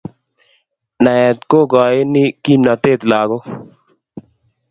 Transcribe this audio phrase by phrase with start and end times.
[1.03, 3.37] Naet kokaini kimnatet lako